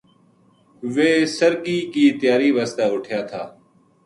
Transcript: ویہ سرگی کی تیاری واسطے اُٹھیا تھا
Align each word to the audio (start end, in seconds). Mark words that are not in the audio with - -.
ویہ 0.93 1.25
سرگی 1.37 1.79
کی 1.91 2.03
تیاری 2.19 2.49
واسطے 2.55 2.85
اُٹھیا 2.93 3.19
تھا 3.29 3.43